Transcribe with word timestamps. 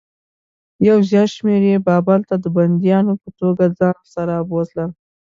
یو 0.87 0.97
زیات 1.09 1.29
شمېر 1.37 1.61
یې 1.69 1.77
بابل 1.87 2.19
ته 2.29 2.35
د 2.43 2.45
بندیانو 2.55 3.13
په 3.21 3.29
توګه 3.39 3.63
ځان 3.79 3.97
سره 4.13 4.35
بوتلل. 4.49 4.91